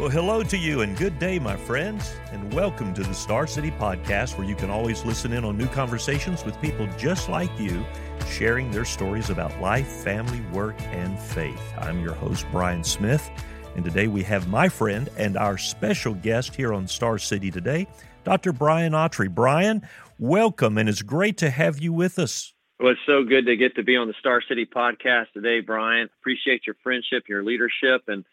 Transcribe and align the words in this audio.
Well, 0.00 0.08
hello 0.08 0.42
to 0.42 0.56
you 0.56 0.80
and 0.80 0.96
good 0.96 1.18
day, 1.18 1.38
my 1.38 1.58
friends, 1.58 2.14
and 2.32 2.54
welcome 2.54 2.94
to 2.94 3.02
the 3.02 3.12
Star 3.12 3.46
City 3.46 3.70
Podcast, 3.70 4.38
where 4.38 4.46
you 4.46 4.54
can 4.54 4.70
always 4.70 5.04
listen 5.04 5.30
in 5.30 5.44
on 5.44 5.58
new 5.58 5.66
conversations 5.66 6.42
with 6.42 6.58
people 6.62 6.88
just 6.96 7.28
like 7.28 7.50
you, 7.60 7.84
sharing 8.26 8.70
their 8.70 8.86
stories 8.86 9.28
about 9.28 9.60
life, 9.60 9.86
family, 9.86 10.40
work, 10.52 10.74
and 10.84 11.18
faith. 11.18 11.60
I'm 11.76 12.00
your 12.00 12.14
host, 12.14 12.46
Bryan 12.50 12.82
Smith, 12.82 13.30
and 13.76 13.84
today 13.84 14.06
we 14.06 14.22
have 14.22 14.48
my 14.48 14.70
friend 14.70 15.10
and 15.18 15.36
our 15.36 15.58
special 15.58 16.14
guest 16.14 16.54
here 16.54 16.72
on 16.72 16.88
Star 16.88 17.18
City 17.18 17.50
today, 17.50 17.86
Dr. 18.24 18.54
Brian 18.54 18.94
Autry. 18.94 19.28
Brian, 19.28 19.86
welcome, 20.18 20.78
and 20.78 20.88
it's 20.88 21.02
great 21.02 21.36
to 21.36 21.50
have 21.50 21.78
you 21.78 21.92
with 21.92 22.18
us. 22.18 22.54
Well, 22.78 22.92
it's 22.92 23.00
so 23.04 23.22
good 23.22 23.44
to 23.44 23.54
get 23.54 23.76
to 23.76 23.82
be 23.82 23.98
on 23.98 24.08
the 24.08 24.14
Star 24.18 24.40
City 24.48 24.64
podcast 24.64 25.26
today, 25.34 25.60
Brian. 25.60 26.08
Appreciate 26.22 26.62
your 26.66 26.76
friendship, 26.82 27.24
your 27.28 27.44
leadership, 27.44 28.04
and 28.08 28.24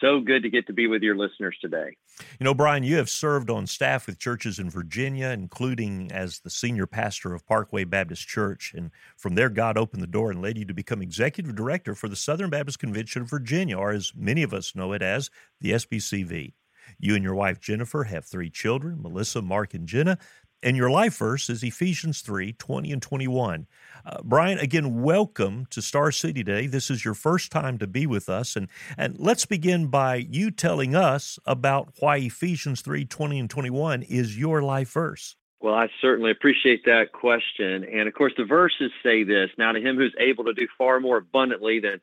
so 0.00 0.20
good 0.20 0.42
to 0.42 0.50
get 0.50 0.66
to 0.66 0.72
be 0.72 0.86
with 0.86 1.02
your 1.02 1.16
listeners 1.16 1.56
today. 1.60 1.96
You 2.38 2.44
know, 2.44 2.54
Brian, 2.54 2.82
you 2.82 2.96
have 2.96 3.10
served 3.10 3.50
on 3.50 3.66
staff 3.66 4.06
with 4.06 4.18
churches 4.18 4.58
in 4.58 4.70
Virginia, 4.70 5.28
including 5.28 6.10
as 6.12 6.40
the 6.40 6.50
senior 6.50 6.86
pastor 6.86 7.34
of 7.34 7.46
Parkway 7.46 7.84
Baptist 7.84 8.26
Church. 8.26 8.72
And 8.74 8.90
from 9.16 9.34
there, 9.34 9.48
God 9.48 9.76
opened 9.78 10.02
the 10.02 10.06
door 10.06 10.30
and 10.30 10.42
led 10.42 10.58
you 10.58 10.64
to 10.64 10.74
become 10.74 11.02
executive 11.02 11.54
director 11.54 11.94
for 11.94 12.08
the 12.08 12.16
Southern 12.16 12.50
Baptist 12.50 12.78
Convention 12.78 13.22
of 13.22 13.30
Virginia, 13.30 13.76
or 13.76 13.90
as 13.90 14.12
many 14.16 14.42
of 14.42 14.54
us 14.54 14.74
know 14.74 14.92
it 14.92 15.02
as, 15.02 15.30
the 15.60 15.72
SBCV. 15.72 16.54
You 16.98 17.14
and 17.14 17.24
your 17.24 17.34
wife, 17.34 17.60
Jennifer, 17.60 18.04
have 18.04 18.24
three 18.24 18.50
children 18.50 19.00
Melissa, 19.00 19.42
Mark, 19.42 19.74
and 19.74 19.86
Jenna. 19.86 20.18
And 20.62 20.76
your 20.76 20.90
life 20.90 21.16
verse 21.16 21.48
is 21.48 21.62
Ephesians 21.62 22.20
3 22.20 22.52
20 22.52 22.92
and 22.92 23.00
21. 23.02 23.66
Uh, 24.04 24.18
Brian, 24.22 24.58
again, 24.58 25.02
welcome 25.02 25.66
to 25.70 25.80
Star 25.80 26.12
City 26.12 26.42
Day. 26.42 26.66
This 26.66 26.90
is 26.90 27.04
your 27.04 27.14
first 27.14 27.50
time 27.50 27.78
to 27.78 27.86
be 27.86 28.06
with 28.06 28.28
us. 28.28 28.56
And, 28.56 28.68
and 28.98 29.18
let's 29.18 29.46
begin 29.46 29.86
by 29.86 30.16
you 30.16 30.50
telling 30.50 30.94
us 30.94 31.38
about 31.46 31.94
why 32.00 32.18
Ephesians 32.18 32.82
3 32.82 33.06
20 33.06 33.38
and 33.38 33.50
21 33.50 34.02
is 34.02 34.38
your 34.38 34.62
life 34.62 34.92
verse. 34.92 35.36
Well, 35.60 35.74
I 35.74 35.88
certainly 36.00 36.30
appreciate 36.30 36.84
that 36.84 37.12
question. 37.12 37.84
And 37.84 38.06
of 38.06 38.14
course, 38.14 38.32
the 38.36 38.44
verses 38.44 38.90
say 39.02 39.24
this 39.24 39.50
Now, 39.56 39.72
to 39.72 39.80
him 39.80 39.96
who's 39.96 40.14
able 40.18 40.44
to 40.44 40.52
do 40.52 40.68
far 40.76 41.00
more 41.00 41.18
abundantly 41.18 41.80
than 41.80 42.00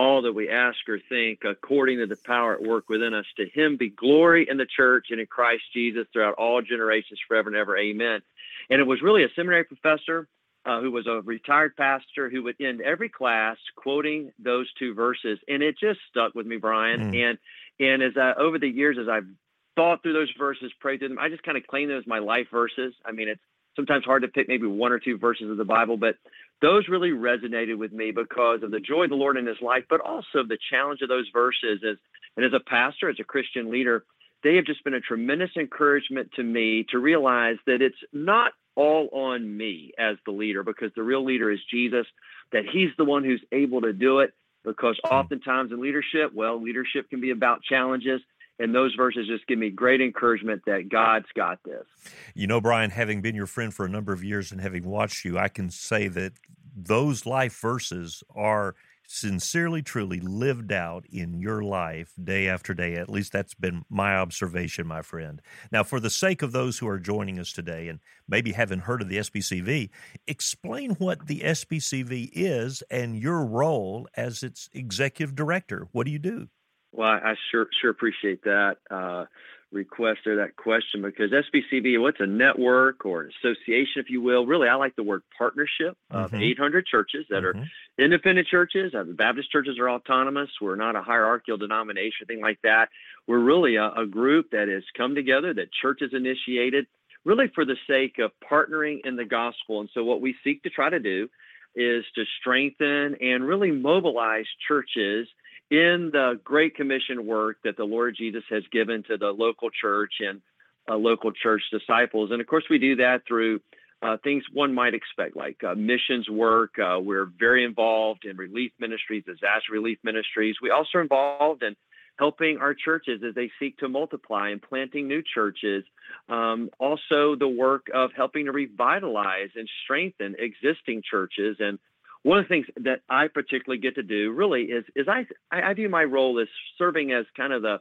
all 0.00 0.22
that 0.22 0.32
we 0.32 0.48
ask 0.48 0.78
or 0.88 0.98
think, 1.10 1.40
according 1.44 1.98
to 1.98 2.06
the 2.06 2.16
power 2.16 2.54
at 2.54 2.62
work 2.62 2.88
within 2.88 3.12
us, 3.12 3.26
to 3.36 3.46
him 3.46 3.76
be 3.76 3.90
glory 3.90 4.46
in 4.48 4.56
the 4.56 4.64
church 4.64 5.08
and 5.10 5.20
in 5.20 5.26
Christ 5.26 5.64
Jesus 5.74 6.06
throughout 6.10 6.34
all 6.34 6.62
generations, 6.62 7.20
forever 7.28 7.50
and 7.50 7.56
ever. 7.56 7.76
Amen. 7.76 8.22
And 8.70 8.80
it 8.80 8.86
was 8.86 9.02
really 9.02 9.24
a 9.24 9.28
seminary 9.36 9.64
professor 9.64 10.26
uh, 10.64 10.80
who 10.80 10.90
was 10.90 11.06
a 11.06 11.20
retired 11.20 11.76
pastor 11.76 12.30
who 12.30 12.42
would 12.44 12.56
end 12.60 12.80
every 12.80 13.10
class 13.10 13.58
quoting 13.76 14.32
those 14.38 14.72
two 14.78 14.94
verses, 14.94 15.38
and 15.46 15.62
it 15.62 15.76
just 15.78 16.00
stuck 16.08 16.34
with 16.34 16.46
me, 16.46 16.56
Brian. 16.56 17.12
Mm. 17.12 17.30
And 17.30 17.38
and 17.78 18.02
as 18.02 18.12
I, 18.16 18.32
over 18.38 18.58
the 18.58 18.68
years, 18.68 18.96
as 18.98 19.08
I've 19.08 19.28
thought 19.76 20.02
through 20.02 20.14
those 20.14 20.32
verses, 20.38 20.72
prayed 20.80 21.00
through 21.00 21.08
them, 21.08 21.18
I 21.18 21.28
just 21.28 21.42
kind 21.42 21.58
of 21.58 21.66
claim 21.66 21.88
them 21.88 21.98
as 21.98 22.06
my 22.06 22.18
life 22.20 22.48
verses. 22.50 22.94
I 23.04 23.12
mean, 23.12 23.28
it's 23.28 23.40
sometimes 23.76 24.04
hard 24.04 24.22
to 24.22 24.28
pick 24.28 24.48
maybe 24.48 24.66
one 24.66 24.92
or 24.92 24.98
two 24.98 25.18
verses 25.18 25.50
of 25.50 25.56
the 25.56 25.64
Bible, 25.64 25.96
but 25.96 26.16
those 26.62 26.88
really 26.88 27.10
resonated 27.10 27.78
with 27.78 27.92
me 27.92 28.10
because 28.10 28.62
of 28.62 28.70
the 28.70 28.80
joy 28.80 29.04
of 29.04 29.10
the 29.10 29.16
Lord 29.16 29.36
in 29.36 29.46
His 29.46 29.60
life, 29.60 29.84
but 29.88 30.00
also 30.00 30.42
the 30.46 30.58
challenge 30.70 31.00
of 31.02 31.08
those 31.08 31.28
verses. 31.32 31.80
As 31.88 31.96
and 32.36 32.46
as 32.46 32.52
a 32.52 32.60
pastor, 32.60 33.10
as 33.10 33.16
a 33.18 33.24
Christian 33.24 33.70
leader, 33.70 34.04
they 34.42 34.56
have 34.56 34.64
just 34.64 34.84
been 34.84 34.94
a 34.94 35.00
tremendous 35.00 35.50
encouragement 35.56 36.30
to 36.36 36.42
me 36.42 36.86
to 36.90 36.98
realize 36.98 37.56
that 37.66 37.82
it's 37.82 37.96
not 38.12 38.52
all 38.76 39.08
on 39.12 39.56
me 39.56 39.92
as 39.98 40.16
the 40.24 40.32
leader 40.32 40.62
because 40.62 40.90
the 40.96 41.02
real 41.02 41.24
leader 41.24 41.50
is 41.50 41.58
Jesus, 41.70 42.06
that 42.52 42.62
he's 42.72 42.90
the 42.96 43.04
one 43.04 43.24
who's 43.24 43.42
able 43.52 43.82
to 43.82 43.92
do 43.92 44.20
it. 44.20 44.32
Because 44.64 44.98
hmm. 45.04 45.14
oftentimes 45.14 45.72
in 45.72 45.80
leadership, 45.80 46.32
well, 46.34 46.62
leadership 46.62 47.08
can 47.10 47.20
be 47.20 47.30
about 47.30 47.62
challenges. 47.62 48.20
And 48.60 48.74
those 48.74 48.94
verses 48.94 49.26
just 49.26 49.46
give 49.46 49.58
me 49.58 49.70
great 49.70 50.02
encouragement 50.02 50.62
that 50.66 50.90
God's 50.90 51.28
got 51.34 51.60
this. 51.64 51.86
You 52.34 52.46
know, 52.46 52.60
Brian, 52.60 52.90
having 52.90 53.22
been 53.22 53.34
your 53.34 53.46
friend 53.46 53.72
for 53.72 53.86
a 53.86 53.88
number 53.88 54.12
of 54.12 54.22
years 54.22 54.52
and 54.52 54.60
having 54.60 54.86
watched 54.86 55.24
you, 55.24 55.38
I 55.38 55.48
can 55.48 55.70
say 55.70 56.08
that 56.08 56.34
those 56.76 57.24
life 57.24 57.58
verses 57.58 58.22
are 58.36 58.74
sincerely, 59.08 59.80
truly 59.80 60.20
lived 60.20 60.70
out 60.72 61.06
in 61.10 61.40
your 61.40 61.62
life 61.62 62.12
day 62.22 62.48
after 62.48 62.74
day. 62.74 62.96
At 62.96 63.08
least 63.08 63.32
that's 63.32 63.54
been 63.54 63.82
my 63.88 64.14
observation, 64.16 64.86
my 64.86 65.00
friend. 65.00 65.40
Now, 65.72 65.82
for 65.82 65.98
the 65.98 66.10
sake 66.10 66.42
of 66.42 66.52
those 66.52 66.78
who 66.78 66.86
are 66.86 67.00
joining 67.00 67.38
us 67.38 67.52
today 67.52 67.88
and 67.88 67.98
maybe 68.28 68.52
haven't 68.52 68.80
heard 68.80 69.00
of 69.00 69.08
the 69.08 69.16
SBCV, 69.16 69.88
explain 70.26 70.90
what 70.96 71.26
the 71.28 71.40
SBCV 71.40 72.28
is 72.34 72.82
and 72.90 73.16
your 73.16 73.44
role 73.46 74.06
as 74.18 74.42
its 74.42 74.68
executive 74.74 75.34
director. 75.34 75.88
What 75.92 76.04
do 76.04 76.12
you 76.12 76.18
do? 76.18 76.48
Well, 76.92 77.08
I 77.08 77.34
sure 77.50 77.66
sure 77.80 77.90
appreciate 77.90 78.42
that. 78.44 78.78
Uh, 78.90 79.26
request 79.72 80.26
or 80.26 80.36
that 80.36 80.56
question 80.56 81.02
because 81.02 81.30
SBCV, 81.30 82.00
what's 82.00 82.20
a 82.20 82.26
network 82.26 83.04
or 83.04 83.22
an 83.22 83.30
association, 83.38 83.96
if 83.96 84.10
you 84.10 84.20
will? 84.20 84.46
Really, 84.46 84.68
I 84.68 84.74
like 84.74 84.96
the 84.96 85.02
word 85.02 85.22
partnership 85.36 85.96
of 86.10 86.32
mm-hmm. 86.32 86.42
800 86.42 86.86
churches 86.86 87.26
that 87.30 87.42
mm-hmm. 87.42 87.60
are 87.60 88.04
independent 88.04 88.48
churches. 88.48 88.94
Uh, 88.94 89.04
the 89.04 89.14
Baptist 89.14 89.50
churches 89.50 89.78
are 89.78 89.88
autonomous. 89.88 90.50
We're 90.60 90.76
not 90.76 90.96
a 90.96 91.02
hierarchical 91.02 91.56
denomination, 91.56 92.26
thing 92.26 92.40
like 92.40 92.58
that. 92.62 92.88
We're 93.26 93.38
really 93.38 93.76
a, 93.76 93.90
a 93.92 94.06
group 94.06 94.50
that 94.50 94.68
has 94.68 94.82
come 94.96 95.14
together, 95.14 95.54
that 95.54 95.72
churches 95.72 96.10
initiated, 96.12 96.86
really 97.24 97.50
for 97.54 97.64
the 97.64 97.76
sake 97.86 98.18
of 98.18 98.32
partnering 98.50 99.00
in 99.04 99.16
the 99.16 99.24
gospel. 99.24 99.80
And 99.80 99.90
so, 99.94 100.02
what 100.02 100.20
we 100.20 100.34
seek 100.42 100.62
to 100.64 100.70
try 100.70 100.90
to 100.90 101.00
do 101.00 101.28
is 101.76 102.04
to 102.16 102.24
strengthen 102.40 103.14
and 103.20 103.44
really 103.44 103.70
mobilize 103.70 104.46
churches 104.66 105.28
in 105.70 106.10
the 106.12 106.40
Great 106.42 106.74
Commission 106.74 107.26
work 107.26 107.58
that 107.64 107.76
the 107.76 107.84
Lord 107.84 108.16
Jesus 108.16 108.42
has 108.50 108.62
given 108.72 109.02
to 109.04 109.16
the 109.16 109.30
local 109.30 109.70
church 109.70 110.14
and 110.20 110.40
uh, 110.88 110.96
local 110.96 111.32
church 111.32 111.62
disciples. 111.70 112.30
And 112.32 112.40
of 112.40 112.46
course, 112.46 112.64
we 112.68 112.78
do 112.78 112.96
that 112.96 113.22
through 113.26 113.60
uh, 114.02 114.16
things 114.24 114.42
one 114.52 114.74
might 114.74 114.94
expect, 114.94 115.36
like 115.36 115.62
uh, 115.62 115.74
missions 115.74 116.28
work. 116.28 116.72
Uh, 116.78 116.98
we're 117.00 117.30
very 117.38 117.64
involved 117.64 118.24
in 118.24 118.36
relief 118.36 118.72
ministries, 118.80 119.24
disaster 119.24 119.72
relief 119.72 119.98
ministries. 120.02 120.56
We 120.62 120.70
also 120.70 120.98
are 120.98 121.02
involved 121.02 121.62
in 121.62 121.76
helping 122.18 122.58
our 122.58 122.74
churches 122.74 123.22
as 123.26 123.34
they 123.34 123.50
seek 123.58 123.78
to 123.78 123.88
multiply 123.88 124.50
and 124.50 124.60
planting 124.60 125.06
new 125.06 125.22
churches. 125.22 125.84
Um, 126.28 126.70
also, 126.78 127.36
the 127.36 127.48
work 127.48 127.86
of 127.94 128.10
helping 128.16 128.46
to 128.46 128.52
revitalize 128.52 129.50
and 129.54 129.68
strengthen 129.84 130.34
existing 130.38 131.02
churches 131.08 131.56
and 131.60 131.78
one 132.22 132.38
of 132.38 132.44
the 132.44 132.48
things 132.48 132.66
that 132.82 133.00
I 133.08 133.28
particularly 133.28 133.80
get 133.80 133.94
to 133.94 134.02
do 134.02 134.32
really 134.32 134.64
is 134.64 134.84
is 134.94 135.06
I 135.08 135.26
I 135.50 135.72
view 135.74 135.88
my 135.88 136.04
role 136.04 136.38
as 136.40 136.48
serving 136.78 137.12
as 137.12 137.24
kind 137.36 137.52
of 137.52 137.62
the 137.62 137.78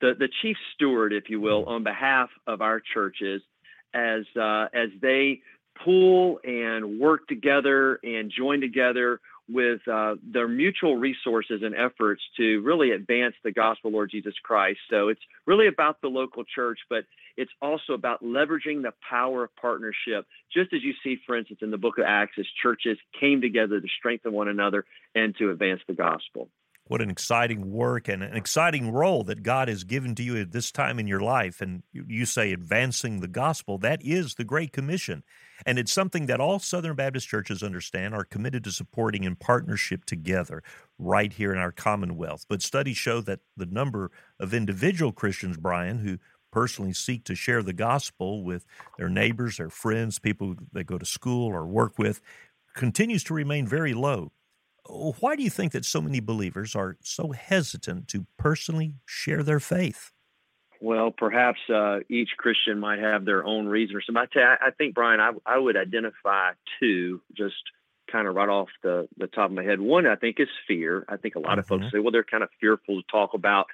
the, 0.00 0.12
the 0.18 0.28
chief 0.42 0.56
steward, 0.74 1.12
if 1.12 1.30
you 1.30 1.40
will, 1.40 1.64
on 1.64 1.82
behalf 1.82 2.28
of 2.46 2.60
our 2.60 2.80
churches 2.80 3.42
as 3.94 4.24
uh, 4.38 4.66
as 4.74 4.90
they 5.00 5.40
pool 5.84 6.40
and 6.44 6.98
work 6.98 7.26
together 7.28 8.00
and 8.02 8.32
join 8.36 8.60
together 8.60 9.20
with 9.48 9.80
uh, 9.86 10.16
their 10.22 10.48
mutual 10.48 10.96
resources 10.96 11.62
and 11.62 11.74
efforts 11.74 12.22
to 12.36 12.60
really 12.62 12.90
advance 12.90 13.34
the 13.44 13.52
gospel 13.52 13.90
Lord 13.90 14.10
Jesus 14.10 14.34
Christ. 14.42 14.80
So 14.90 15.08
it's 15.08 15.20
really 15.46 15.68
about 15.68 16.00
the 16.00 16.08
local 16.08 16.44
church, 16.44 16.78
but 16.90 17.04
it's 17.36 17.52
also 17.60 17.92
about 17.92 18.24
leveraging 18.24 18.82
the 18.82 18.92
power 19.08 19.44
of 19.44 19.56
partnership, 19.56 20.26
just 20.52 20.72
as 20.72 20.82
you 20.82 20.94
see, 21.04 21.18
for 21.26 21.36
instance, 21.36 21.60
in 21.62 21.70
the 21.70 21.78
book 21.78 21.98
of 21.98 22.04
Acts, 22.06 22.36
as 22.38 22.46
churches 22.62 22.98
came 23.20 23.40
together 23.40 23.80
to 23.80 23.88
strengthen 23.98 24.32
one 24.32 24.48
another 24.48 24.84
and 25.14 25.36
to 25.38 25.50
advance 25.50 25.80
the 25.86 25.94
gospel. 25.94 26.48
What 26.88 27.02
an 27.02 27.10
exciting 27.10 27.72
work 27.72 28.08
and 28.08 28.22
an 28.22 28.36
exciting 28.36 28.92
role 28.92 29.24
that 29.24 29.42
God 29.42 29.66
has 29.68 29.82
given 29.82 30.14
to 30.14 30.22
you 30.22 30.36
at 30.36 30.52
this 30.52 30.70
time 30.70 31.00
in 31.00 31.08
your 31.08 31.20
life. 31.20 31.60
And 31.60 31.82
you 31.92 32.24
say 32.24 32.52
advancing 32.52 33.20
the 33.20 33.28
gospel, 33.28 33.76
that 33.78 34.00
is 34.02 34.36
the 34.36 34.44
Great 34.44 34.72
Commission. 34.72 35.24
And 35.64 35.80
it's 35.80 35.92
something 35.92 36.26
that 36.26 36.40
all 36.40 36.60
Southern 36.60 36.94
Baptist 36.94 37.26
churches 37.26 37.62
understand, 37.62 38.14
are 38.14 38.24
committed 38.24 38.62
to 38.64 38.70
supporting 38.70 39.24
in 39.24 39.34
partnership 39.34 40.04
together 40.04 40.62
right 40.96 41.32
here 41.32 41.52
in 41.52 41.58
our 41.58 41.72
Commonwealth. 41.72 42.46
But 42.48 42.62
studies 42.62 42.96
show 42.96 43.20
that 43.22 43.40
the 43.56 43.66
number 43.66 44.12
of 44.38 44.54
individual 44.54 45.10
Christians, 45.10 45.56
Brian, 45.56 45.98
who 45.98 46.18
personally 46.52 46.92
seek 46.92 47.24
to 47.24 47.34
share 47.34 47.62
the 47.64 47.72
gospel 47.72 48.44
with 48.44 48.64
their 48.96 49.08
neighbors, 49.08 49.56
their 49.56 49.70
friends, 49.70 50.20
people 50.20 50.54
they 50.72 50.84
go 50.84 50.98
to 50.98 51.04
school 51.04 51.48
or 51.48 51.66
work 51.66 51.98
with, 51.98 52.20
continues 52.74 53.24
to 53.24 53.34
remain 53.34 53.66
very 53.66 53.92
low. 53.92 54.30
Why 54.88 55.36
do 55.36 55.42
you 55.42 55.50
think 55.50 55.72
that 55.72 55.84
so 55.84 56.00
many 56.00 56.20
believers 56.20 56.74
are 56.74 56.96
so 57.02 57.32
hesitant 57.32 58.08
to 58.08 58.26
personally 58.38 58.94
share 59.04 59.42
their 59.42 59.60
faith? 59.60 60.12
Well, 60.80 61.10
perhaps 61.10 61.58
uh, 61.72 62.00
each 62.08 62.30
Christian 62.36 62.78
might 62.78 62.98
have 62.98 63.24
their 63.24 63.44
own 63.44 63.66
reason 63.66 63.96
or 63.96 64.02
something. 64.02 64.26
I, 64.36 64.56
I 64.66 64.70
think, 64.70 64.94
Brian, 64.94 65.20
I, 65.20 65.32
I 65.46 65.58
would 65.58 65.76
identify 65.76 66.52
two 66.80 67.22
just 67.36 67.54
kind 68.10 68.28
of 68.28 68.34
right 68.34 68.48
off 68.48 68.68
the, 68.82 69.08
the 69.16 69.26
top 69.26 69.46
of 69.46 69.52
my 69.52 69.62
head. 69.64 69.80
One, 69.80 70.06
I 70.06 70.16
think, 70.16 70.38
is 70.38 70.48
fear. 70.68 71.04
I 71.08 71.16
think 71.16 71.34
a 71.34 71.38
lot 71.38 71.52
mm-hmm. 71.52 71.58
of 71.60 71.66
folks 71.66 71.84
mm-hmm. 71.86 71.96
say, 71.96 72.00
well, 72.00 72.12
they're 72.12 72.24
kind 72.24 72.42
of 72.42 72.50
fearful 72.60 73.00
to 73.00 73.06
talk 73.10 73.34
about 73.34 73.66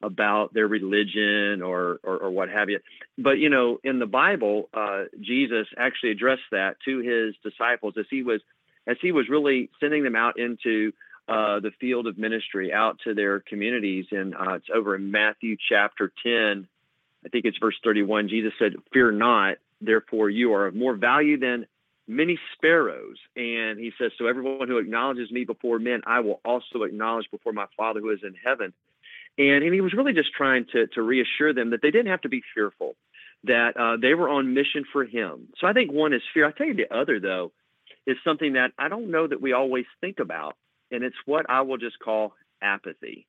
about 0.00 0.54
their 0.54 0.68
religion 0.68 1.60
or, 1.60 1.98
or, 2.04 2.18
or 2.18 2.30
what 2.30 2.48
have 2.48 2.70
you. 2.70 2.78
But 3.16 3.38
you 3.38 3.48
know, 3.48 3.78
in 3.82 3.98
the 3.98 4.06
Bible, 4.06 4.68
uh, 4.72 5.04
Jesus 5.20 5.66
actually 5.76 6.12
addressed 6.12 6.42
that 6.52 6.76
to 6.84 6.98
his 7.00 7.34
disciples 7.42 7.94
as 7.98 8.06
he 8.08 8.22
was 8.22 8.40
as 8.88 8.96
he 9.00 9.12
was 9.12 9.28
really 9.28 9.70
sending 9.78 10.02
them 10.02 10.16
out 10.16 10.38
into 10.38 10.92
uh, 11.28 11.60
the 11.60 11.70
field 11.78 12.06
of 12.06 12.16
ministry 12.16 12.72
out 12.72 12.98
to 13.04 13.14
their 13.14 13.40
communities. 13.40 14.06
And 14.10 14.34
uh, 14.34 14.54
it's 14.54 14.68
over 14.74 14.96
in 14.96 15.10
Matthew 15.10 15.56
chapter 15.68 16.10
10. 16.22 16.66
I 17.24 17.28
think 17.28 17.44
it's 17.44 17.58
verse 17.58 17.76
31. 17.84 18.28
Jesus 18.28 18.52
said, 18.58 18.72
Fear 18.92 19.12
not, 19.12 19.56
therefore 19.80 20.30
you 20.30 20.54
are 20.54 20.66
of 20.66 20.74
more 20.74 20.96
value 20.96 21.38
than 21.38 21.66
many 22.06 22.38
sparrows. 22.54 23.18
And 23.36 23.78
he 23.78 23.92
says, 24.00 24.12
So 24.16 24.26
everyone 24.26 24.68
who 24.68 24.78
acknowledges 24.78 25.30
me 25.30 25.44
before 25.44 25.78
men, 25.78 26.00
I 26.06 26.20
will 26.20 26.40
also 26.44 26.84
acknowledge 26.84 27.26
before 27.30 27.52
my 27.52 27.66
Father 27.76 28.00
who 28.00 28.10
is 28.10 28.20
in 28.22 28.34
heaven. 28.42 28.72
And, 29.36 29.62
and 29.62 29.74
he 29.74 29.82
was 29.82 29.92
really 29.92 30.14
just 30.14 30.32
trying 30.34 30.64
to, 30.72 30.86
to 30.88 31.02
reassure 31.02 31.52
them 31.52 31.70
that 31.70 31.80
they 31.82 31.90
didn't 31.90 32.10
have 32.10 32.22
to 32.22 32.28
be 32.30 32.42
fearful, 32.54 32.96
that 33.44 33.76
uh, 33.76 34.00
they 34.00 34.14
were 34.14 34.30
on 34.30 34.54
mission 34.54 34.84
for 34.90 35.04
him. 35.04 35.48
So 35.60 35.66
I 35.66 35.74
think 35.74 35.92
one 35.92 36.14
is 36.14 36.22
fear. 36.32 36.46
I 36.46 36.52
tell 36.52 36.66
you 36.66 36.74
the 36.74 36.96
other, 36.96 37.20
though, 37.20 37.52
is 38.08 38.16
something 38.24 38.54
that 38.54 38.72
I 38.78 38.88
don't 38.88 39.10
know 39.10 39.26
that 39.26 39.40
we 39.40 39.52
always 39.52 39.84
think 40.00 40.18
about. 40.18 40.56
And 40.90 41.04
it's 41.04 41.16
what 41.26 41.48
I 41.50 41.60
will 41.60 41.76
just 41.76 41.98
call 41.98 42.32
apathy. 42.62 43.26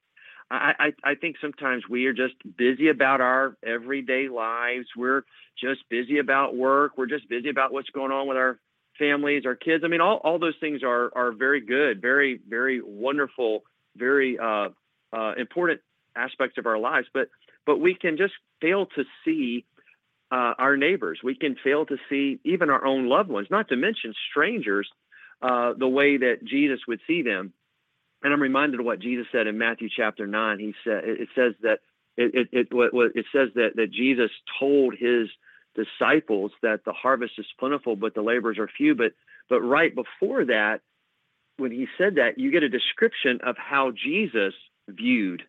I, 0.49 0.73
I, 0.79 1.11
I 1.11 1.15
think 1.15 1.35
sometimes 1.41 1.83
we 1.87 2.05
are 2.05 2.13
just 2.13 2.33
busy 2.57 2.87
about 2.87 3.19
our 3.19 3.57
everyday 3.63 4.29
lives. 4.29 4.87
We're 4.95 5.23
just 5.61 5.81
busy 5.89 6.19
about 6.19 6.55
work. 6.55 6.93
We're 6.97 7.07
just 7.07 7.27
busy 7.29 7.49
about 7.49 7.73
what's 7.73 7.89
going 7.89 8.13
on 8.13 8.27
with 8.27 8.37
our 8.37 8.57
families, 8.97 9.45
our 9.45 9.55
kids. 9.55 9.83
I 9.83 9.89
mean, 9.89 10.01
all, 10.01 10.17
all 10.23 10.39
those 10.39 10.55
things 10.59 10.81
are 10.81 11.11
are 11.13 11.33
very 11.33 11.61
good, 11.61 12.01
very 12.01 12.39
very 12.47 12.81
wonderful, 12.81 13.63
very 13.97 14.39
uh, 14.39 14.69
uh, 15.11 15.33
important 15.37 15.81
aspects 16.15 16.57
of 16.57 16.65
our 16.65 16.79
lives. 16.79 17.07
But 17.13 17.29
but 17.65 17.79
we 17.79 17.93
can 17.93 18.17
just 18.17 18.33
fail 18.61 18.87
to 18.95 19.03
see 19.25 19.65
uh, 20.31 20.53
our 20.57 20.77
neighbors. 20.77 21.19
We 21.23 21.35
can 21.35 21.55
fail 21.63 21.85
to 21.85 21.97
see 22.09 22.39
even 22.43 22.69
our 22.69 22.85
own 22.85 23.07
loved 23.07 23.29
ones, 23.29 23.47
not 23.49 23.69
to 23.69 23.75
mention 23.75 24.13
strangers, 24.29 24.87
uh, 25.41 25.73
the 25.77 25.87
way 25.87 26.17
that 26.17 26.43
Jesus 26.43 26.79
would 26.87 26.99
see 27.07 27.21
them. 27.21 27.53
And 28.21 28.33
I'm 28.33 28.41
reminded 28.41 28.79
of 28.79 28.85
what 28.85 28.99
Jesus 28.99 29.27
said 29.31 29.47
in 29.47 29.57
Matthew 29.57 29.87
chapter 29.95 30.27
nine. 30.27 30.59
He 30.59 30.73
said 30.83 31.03
it 31.05 31.29
says 31.35 31.53
that 31.61 31.79
it 32.17 32.49
it, 32.51 32.67
it, 32.71 33.11
it 33.15 33.25
says 33.33 33.49
that 33.55 33.75
that 33.75 33.91
Jesus 33.91 34.29
told 34.59 34.95
his 34.97 35.29
disciples 35.75 36.51
that 36.61 36.83
the 36.85 36.93
harvest 36.93 37.33
is 37.37 37.45
plentiful, 37.57 37.95
but 37.95 38.13
the 38.13 38.21
laborers 38.21 38.57
are 38.57 38.67
few. 38.67 38.93
But 38.95 39.13
but 39.49 39.61
right 39.61 39.93
before 39.95 40.45
that, 40.45 40.81
when 41.57 41.71
he 41.71 41.87
said 41.97 42.15
that, 42.15 42.37
you 42.37 42.51
get 42.51 42.63
a 42.63 42.69
description 42.69 43.39
of 43.43 43.55
how 43.57 43.91
Jesus 43.91 44.53
viewed 44.87 45.43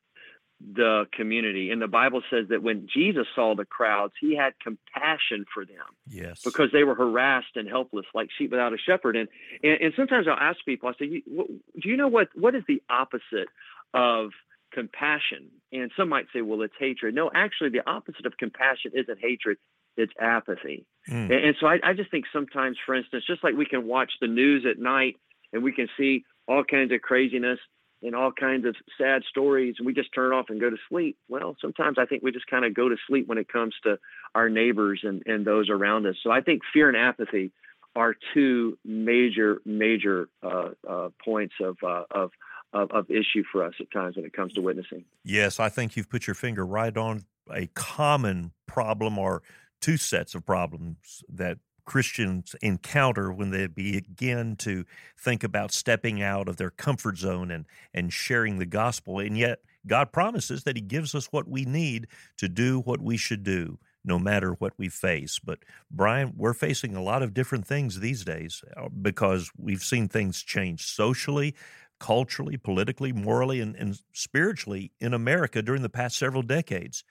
the 0.61 1.07
community. 1.13 1.71
And 1.71 1.81
the 1.81 1.89
Bible 1.89 2.23
says 2.31 2.47
that 2.51 2.63
when 2.63 2.87
Jesus 2.93 3.27
saw 3.35 3.55
the 3.55 3.65
crowds, 3.65 4.13
he 4.21 4.37
had 4.37 4.53
compassion 4.63 5.47
for 5.53 5.65
them. 5.65 5.87
Yes. 6.09 6.43
Because 6.43 6.71
they 6.73 6.85
were 6.85 6.95
harassed 6.95 7.57
and 7.57 7.69
helpless, 7.69 8.07
like 8.15 8.29
sheep 8.37 8.51
without 8.51 8.73
a 8.73 8.79
shepherd. 8.79 9.17
And 9.17 9.29
and, 9.63 9.81
and 9.81 9.93
sometimes 9.97 10.27
I'll 10.29 10.35
ask 10.35 10.59
people, 10.65 10.89
I 10.89 10.93
say, 10.99 11.23
do 11.27 11.89
you 11.89 11.97
know 11.97 12.09
what 12.09 12.29
what 12.35 12.55
is 12.55 12.63
the 12.69 12.83
opposite 12.91 13.49
of 13.95 14.31
compassion? 14.73 15.51
And 15.73 15.91
some 15.97 16.09
might 16.09 16.27
say, 16.33 16.43
well, 16.43 16.63
it's 16.63 16.75
hatred. 16.79 17.15
No, 17.15 17.31
actually, 17.35 17.71
the 17.71 17.89
opposite 17.89 18.27
of 18.27 18.37
compassion 18.37 18.93
isn't 18.95 19.19
hatred 19.21 19.57
it's 19.97 20.13
apathy. 20.21 20.87
Mm. 21.09 21.25
And, 21.25 21.33
and, 21.33 21.57
so 21.61 21.67
I, 21.67 21.79
I 21.83 21.93
just 21.95 22.11
think 22.11 22.25
sometimes, 22.33 22.79
for 22.87 22.95
instance, 22.95 23.25
just 23.27 23.43
like 23.45 23.55
we 23.55 23.67
can 23.67 23.87
watch 23.87 24.13
the 24.21 24.29
news 24.29 24.65
at 24.69 24.79
night 24.79 25.17
and 25.53 25.63
we 25.63 25.73
can 25.73 25.89
see 25.99 26.25
all 26.49 26.65
kinds 26.65 26.93
of 26.93 27.03
craziness 27.03 27.59
and 28.03 28.15
all 28.15 28.33
kinds 28.33 28.65
of 28.67 28.77
sad 28.97 29.23
stories, 29.29 29.77
and 29.79 29.87
we 29.87 29.93
just 29.93 30.15
turn 30.15 30.33
off 30.33 30.47
and 30.49 30.61
go 30.61 30.71
to 30.71 30.77
sleep. 30.89 31.19
Well, 31.29 31.57
sometimes 31.61 31.99
I 31.99 32.07
think 32.07 32.23
we 32.23 32.33
just 32.33 32.47
kind 32.47 32.65
of 32.65 32.75
go 32.75 32.89
to 32.89 32.97
sleep 33.07 33.29
when 33.29 33.39
it 33.39 33.49
comes 33.49 33.75
to 33.85 33.99
our 34.35 34.49
neighbors 34.49 35.01
and, 35.03 35.23
and 35.27 35.47
those 35.47 35.69
around 35.69 36.07
us. 36.07 36.17
So 36.23 36.31
I 36.31 36.41
think 36.41 36.63
fear 36.73 36.89
and 36.89 36.97
apathy 36.97 37.53
are 37.95 38.15
two 38.35 38.79
major, 38.85 39.61
major 39.65 40.29
uh, 40.43 40.71
uh, 40.89 41.09
points 41.25 41.55
of, 41.61 41.77
uh, 41.83 42.05
of, 42.11 42.31
of, 42.73 42.91
of 42.93 43.11
issue 43.11 43.43
for 43.51 43.65
us 43.65 43.75
at 43.81 43.91
times 43.91 44.17
when 44.17 44.25
it 44.25 44.33
comes 44.33 44.53
to 44.55 44.63
witnessing. 44.63 45.05
Yes, 45.25 45.59
I 45.61 45.69
think 45.69 45.97
you've 45.97 46.09
put 46.09 46.27
your 46.27 46.35
finger 46.35 46.65
right 46.65 46.97
on 46.97 47.25
a 47.53 47.67
common 47.75 48.53
problem 48.67 49.19
or 49.19 49.43
two 49.81 49.97
sets 49.97 50.35
of 50.35 50.47
problems 50.47 51.25
that 51.29 51.59
Christians 51.85 52.55
encounter 52.63 53.33
when 53.33 53.51
they 53.51 53.67
begin 53.67 54.57
to 54.57 54.85
think 55.19 55.45
about 55.45 55.73
stepping 55.73 56.23
out 56.23 56.49
of 56.49 56.57
their 56.57 56.71
comfort 56.71 57.19
zone 57.19 57.51
and, 57.51 57.67
and 57.93 58.13
sharing 58.13 58.59
the 58.59 58.67
gospel. 58.67 59.19
And 59.19 59.37
yet, 59.37 59.61
God 59.87 60.13
promises 60.13 60.65
that 60.65 60.77
He 60.77 60.83
gives 60.83 61.15
us 61.15 61.27
what 61.27 61.49
we 61.49 61.65
need 61.65 62.07
to 62.37 62.49
do 62.49 62.81
what 62.81 63.01
we 63.01 63.17
should 63.17 63.43
do, 63.43 63.79
no 64.05 64.19
matter 64.19 64.53
what 64.53 64.75
we 64.77 64.89
face. 64.89 65.39
But, 65.39 65.61
Brian, 65.91 66.35
we're 66.37 66.55
facing 66.55 66.95
a 66.95 67.03
lot 67.03 67.23
of 67.23 67.35
different 67.35 67.67
things 67.67 68.01
these 68.01 68.25
days 68.25 68.63
uh, 68.77 68.89
because 68.89 69.51
we've 69.57 69.83
seen 69.83 70.09
things 70.09 70.43
change 70.43 70.85
socially, 70.87 71.55
culturally, 71.99 72.57
politically, 72.57 73.13
morally, 73.13 73.61
and, 73.61 73.77
and 73.77 74.01
spiritually 74.13 74.93
in 75.01 75.15
America 75.15 75.63
during 75.63 75.83
the 75.83 75.89
past 75.89 76.19
several 76.19 76.43
decades. 76.43 77.05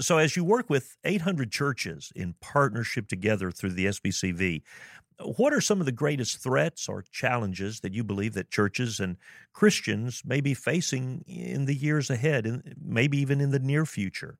So, 0.00 0.18
as 0.18 0.36
you 0.36 0.44
work 0.44 0.68
with 0.68 0.96
800 1.04 1.52
churches 1.52 2.12
in 2.16 2.34
partnership 2.40 3.06
together 3.08 3.50
through 3.50 3.72
the 3.72 3.86
SBCV, 3.86 4.62
what 5.24 5.52
are 5.52 5.60
some 5.60 5.80
of 5.80 5.86
the 5.86 5.92
greatest 5.92 6.42
threats 6.42 6.88
or 6.88 7.04
challenges 7.12 7.80
that 7.80 7.92
you 7.92 8.02
believe 8.02 8.34
that 8.34 8.50
churches 8.50 9.00
and 9.00 9.16
Christians 9.52 10.22
may 10.24 10.40
be 10.40 10.54
facing 10.54 11.24
in 11.26 11.66
the 11.66 11.74
years 11.74 12.10
ahead, 12.10 12.46
and 12.46 12.74
maybe 12.82 13.18
even 13.18 13.40
in 13.40 13.50
the 13.50 13.58
near 13.58 13.86
future? 13.86 14.38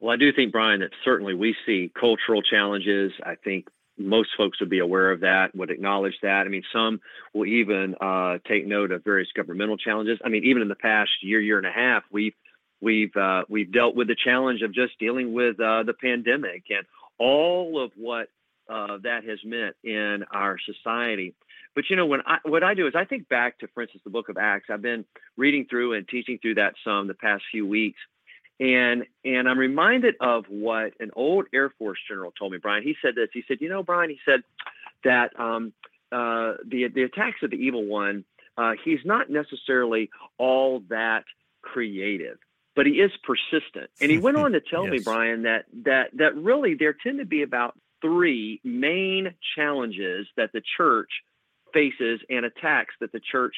Well, 0.00 0.12
I 0.12 0.16
do 0.16 0.32
think, 0.32 0.52
Brian, 0.52 0.80
that 0.80 0.90
certainly 1.04 1.34
we 1.34 1.56
see 1.66 1.90
cultural 1.98 2.42
challenges. 2.42 3.12
I 3.24 3.34
think 3.36 3.68
most 3.96 4.30
folks 4.36 4.60
would 4.60 4.70
be 4.70 4.78
aware 4.78 5.10
of 5.10 5.20
that, 5.20 5.54
would 5.54 5.70
acknowledge 5.70 6.14
that. 6.22 6.44
I 6.46 6.48
mean, 6.48 6.62
some 6.72 7.00
will 7.34 7.46
even 7.46 7.96
uh, 8.00 8.38
take 8.46 8.66
note 8.66 8.92
of 8.92 9.02
various 9.02 9.28
governmental 9.34 9.76
challenges. 9.76 10.18
I 10.24 10.28
mean, 10.28 10.44
even 10.44 10.62
in 10.62 10.68
the 10.68 10.76
past 10.76 11.10
year, 11.22 11.40
year 11.40 11.58
and 11.58 11.66
a 11.66 11.72
half, 11.72 12.04
we've 12.12 12.34
We've 12.80 13.14
uh, 13.16 13.42
we've 13.48 13.72
dealt 13.72 13.96
with 13.96 14.08
the 14.08 14.16
challenge 14.16 14.62
of 14.62 14.72
just 14.72 14.98
dealing 14.98 15.32
with 15.32 15.58
uh, 15.60 15.82
the 15.82 15.94
pandemic 15.94 16.64
and 16.70 16.86
all 17.18 17.82
of 17.82 17.90
what 17.96 18.28
uh, 18.68 18.98
that 19.02 19.24
has 19.24 19.38
meant 19.44 19.74
in 19.82 20.24
our 20.30 20.58
society. 20.64 21.34
But 21.74 21.84
you 21.90 21.96
know, 21.96 22.06
when 22.06 22.20
I, 22.26 22.38
what 22.44 22.62
I 22.62 22.74
do 22.74 22.86
is 22.86 22.94
I 22.96 23.04
think 23.04 23.28
back 23.28 23.58
to, 23.58 23.68
for 23.68 23.82
instance, 23.82 24.02
the 24.04 24.10
Book 24.10 24.28
of 24.28 24.36
Acts. 24.36 24.66
I've 24.70 24.82
been 24.82 25.04
reading 25.36 25.66
through 25.68 25.94
and 25.94 26.06
teaching 26.08 26.38
through 26.40 26.56
that 26.56 26.74
some 26.84 27.08
the 27.08 27.14
past 27.14 27.42
few 27.50 27.66
weeks, 27.66 27.98
and 28.60 29.04
and 29.24 29.48
I'm 29.48 29.58
reminded 29.58 30.14
of 30.20 30.44
what 30.48 30.92
an 31.00 31.10
old 31.14 31.46
Air 31.52 31.70
Force 31.78 31.98
general 32.08 32.32
told 32.38 32.52
me. 32.52 32.58
Brian, 32.58 32.82
he 32.84 32.94
said 33.02 33.14
this. 33.16 33.28
He 33.32 33.42
said, 33.48 33.58
you 33.60 33.68
know, 33.68 33.82
Brian, 33.82 34.10
he 34.10 34.18
said 34.24 34.42
that 35.04 35.38
um, 35.38 35.72
uh, 36.12 36.54
the 36.64 36.88
the 36.94 37.02
attacks 37.02 37.42
of 37.42 37.50
the 37.50 37.56
evil 37.56 37.84
one, 37.84 38.24
uh, 38.56 38.72
he's 38.84 39.00
not 39.04 39.30
necessarily 39.30 40.10
all 40.38 40.82
that 40.88 41.24
creative 41.62 42.38
but 42.78 42.86
he 42.86 42.92
is 42.92 43.10
persistent. 43.24 43.90
And 44.00 44.08
he 44.08 44.18
went 44.18 44.36
on 44.44 44.52
to 44.52 44.60
tell 44.60 44.84
yes. 44.84 44.92
me, 44.92 44.98
Brian, 45.00 45.42
that 45.42 45.64
that 45.84 46.10
that 46.14 46.36
really 46.36 46.76
there 46.78 46.94
tend 46.94 47.18
to 47.18 47.26
be 47.26 47.42
about 47.42 47.76
three 48.00 48.60
main 48.62 49.34
challenges 49.56 50.28
that 50.36 50.52
the 50.52 50.62
church 50.76 51.10
faces 51.74 52.20
and 52.30 52.46
attacks 52.46 52.94
that 53.00 53.10
the 53.10 53.18
church 53.18 53.56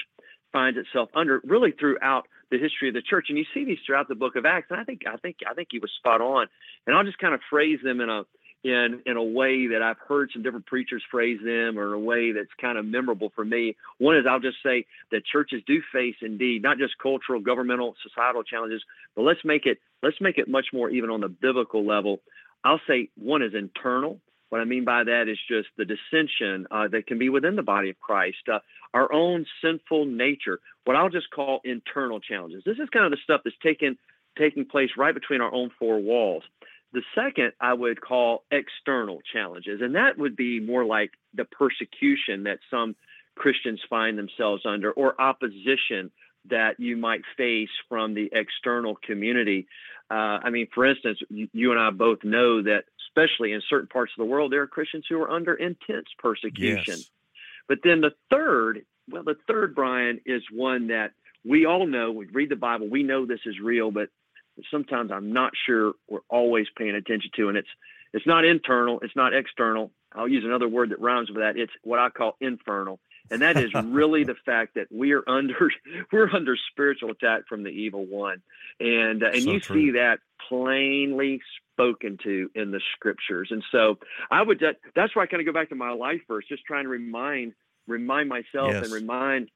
finds 0.54 0.78
itself 0.78 1.10
under 1.14 1.42
really 1.44 1.70
throughout 1.70 2.28
the 2.50 2.56
history 2.56 2.88
of 2.88 2.94
the 2.94 3.02
church. 3.02 3.26
And 3.28 3.36
you 3.36 3.44
see 3.52 3.66
these 3.66 3.76
throughout 3.84 4.08
the 4.08 4.14
book 4.14 4.36
of 4.36 4.46
Acts. 4.46 4.68
And 4.70 4.80
I 4.80 4.84
think 4.84 5.02
I 5.06 5.18
think 5.18 5.36
I 5.46 5.52
think 5.52 5.68
he 5.70 5.80
was 5.80 5.90
spot 5.98 6.22
on. 6.22 6.46
And 6.86 6.96
I'll 6.96 7.04
just 7.04 7.18
kind 7.18 7.34
of 7.34 7.40
phrase 7.50 7.78
them 7.84 8.00
in 8.00 8.08
a 8.08 8.22
in 8.62 9.00
in 9.06 9.16
a 9.16 9.22
way 9.22 9.68
that 9.68 9.82
I've 9.82 9.98
heard 9.98 10.30
some 10.32 10.42
different 10.42 10.66
preachers 10.66 11.02
phrase 11.10 11.38
them 11.42 11.78
or 11.78 11.88
in 11.88 11.92
a 11.94 11.98
way 11.98 12.32
that's 12.32 12.50
kind 12.60 12.76
of 12.76 12.84
memorable 12.84 13.32
for 13.34 13.44
me. 13.44 13.76
One 13.98 14.16
is 14.16 14.24
I'll 14.28 14.40
just 14.40 14.58
say 14.62 14.86
that 15.10 15.24
churches 15.24 15.62
do 15.66 15.80
face 15.92 16.16
indeed 16.20 16.62
not 16.62 16.78
just 16.78 16.98
cultural, 16.98 17.40
governmental, 17.40 17.94
societal 18.02 18.42
challenges, 18.42 18.82
but 19.16 19.22
let's 19.22 19.44
make 19.44 19.66
it 19.66 19.78
let's 20.02 20.20
make 20.20 20.38
it 20.38 20.48
much 20.48 20.66
more 20.72 20.90
even 20.90 21.10
on 21.10 21.20
the 21.20 21.28
biblical 21.28 21.86
level. 21.86 22.20
I'll 22.62 22.80
say 22.86 23.08
one 23.16 23.42
is 23.42 23.54
internal. 23.54 24.20
What 24.50 24.60
I 24.60 24.64
mean 24.64 24.84
by 24.84 25.04
that 25.04 25.28
is 25.28 25.38
just 25.48 25.68
the 25.78 25.84
dissension 25.84 26.66
uh, 26.70 26.88
that 26.88 27.06
can 27.06 27.18
be 27.18 27.28
within 27.28 27.54
the 27.54 27.62
body 27.62 27.88
of 27.90 28.00
Christ, 28.00 28.48
uh, 28.52 28.58
our 28.92 29.10
own 29.12 29.46
sinful 29.62 30.06
nature. 30.06 30.58
What 30.84 30.96
I'll 30.96 31.08
just 31.08 31.30
call 31.30 31.60
internal 31.64 32.18
challenges. 32.20 32.64
This 32.66 32.78
is 32.78 32.88
kind 32.92 33.04
of 33.04 33.12
the 33.12 33.18
stuff 33.22 33.42
that's 33.44 33.56
taking 33.62 33.96
taking 34.36 34.64
place 34.64 34.90
right 34.96 35.14
between 35.14 35.40
our 35.40 35.52
own 35.52 35.70
four 35.78 35.98
walls. 35.98 36.42
The 36.92 37.02
second 37.14 37.52
I 37.60 37.72
would 37.72 38.00
call 38.00 38.44
external 38.50 39.20
challenges, 39.32 39.80
and 39.80 39.94
that 39.94 40.18
would 40.18 40.34
be 40.36 40.58
more 40.58 40.84
like 40.84 41.12
the 41.34 41.44
persecution 41.44 42.44
that 42.44 42.58
some 42.70 42.96
Christians 43.36 43.80
find 43.88 44.18
themselves 44.18 44.64
under 44.66 44.90
or 44.90 45.20
opposition 45.20 46.10
that 46.48 46.80
you 46.80 46.96
might 46.96 47.20
face 47.36 47.68
from 47.88 48.14
the 48.14 48.28
external 48.32 48.96
community. 48.96 49.66
Uh, 50.10 50.40
I 50.42 50.50
mean, 50.50 50.66
for 50.74 50.84
instance, 50.84 51.18
you, 51.30 51.70
and 51.70 51.80
I 51.80 51.90
both 51.90 52.24
know 52.24 52.62
that, 52.62 52.84
especially 53.08 53.52
in 53.52 53.62
certain 53.68 53.88
parts 53.88 54.12
of 54.18 54.24
the 54.24 54.30
world, 54.30 54.50
there 54.50 54.62
are 54.62 54.66
Christians 54.66 55.04
who 55.08 55.20
are 55.20 55.30
under 55.30 55.54
intense 55.54 56.08
persecution. 56.18 56.96
Yes. 56.96 57.10
But 57.68 57.78
then 57.84 58.00
the 58.00 58.12
third, 58.30 58.84
well, 59.08 59.22
the 59.22 59.36
third, 59.46 59.74
Brian, 59.74 60.20
is 60.26 60.42
one 60.52 60.88
that 60.88 61.12
we 61.44 61.66
all 61.66 61.86
know. 61.86 62.10
We 62.10 62.26
read 62.26 62.48
the 62.48 62.56
Bible, 62.56 62.88
we 62.88 63.04
know 63.04 63.26
this 63.26 63.40
is 63.46 63.60
real, 63.62 63.90
but 63.90 64.08
sometimes 64.70 65.10
I'm 65.12 65.32
not 65.32 65.52
sure 65.66 65.92
we're 66.08 66.20
always 66.28 66.66
paying 66.76 66.94
attention 66.94 67.30
to. 67.36 67.48
And 67.48 67.56
it's 67.56 67.68
it's 68.12 68.26
not 68.26 68.44
internal, 68.44 69.00
it's 69.00 69.16
not 69.16 69.34
external. 69.34 69.92
I'll 70.12 70.28
use 70.28 70.44
another 70.44 70.68
word 70.68 70.90
that 70.90 71.00
rhymes 71.00 71.28
with 71.28 71.38
that. 71.38 71.56
It's 71.56 71.72
what 71.82 72.00
I 72.00 72.10
call 72.10 72.36
infernal. 72.40 72.98
and 73.30 73.42
that 73.42 73.56
is 73.56 73.72
really 73.84 74.24
the 74.24 74.34
fact 74.44 74.74
that 74.74 74.88
we 74.90 75.12
are 75.12 75.22
under 75.28 75.70
we're 76.12 76.30
under 76.30 76.56
spiritual 76.70 77.10
attack 77.10 77.42
from 77.48 77.62
the 77.62 77.70
evil 77.70 78.04
one, 78.06 78.42
and 78.80 79.22
uh, 79.22 79.30
and 79.32 79.42
so 79.42 79.50
you 79.50 79.60
true. 79.60 79.76
see 79.76 79.90
that 79.92 80.18
plainly 80.48 81.40
spoken 81.72 82.18
to 82.24 82.50
in 82.54 82.72
the 82.72 82.80
scriptures. 82.94 83.48
And 83.50 83.62
so 83.70 83.98
I 84.30 84.42
would 84.42 84.60
that, 84.60 84.76
that's 84.94 85.14
why 85.14 85.22
I 85.22 85.26
kind 85.26 85.40
of 85.40 85.46
go 85.46 85.52
back 85.52 85.68
to 85.68 85.76
my 85.76 85.92
life 85.92 86.20
verse, 86.26 86.44
just 86.48 86.64
trying 86.64 86.84
to 86.84 86.90
remind 86.90 87.52
remind 87.86 88.28
myself 88.28 88.72
yes. 88.72 88.84
and 88.84 88.92
remind 88.92 89.50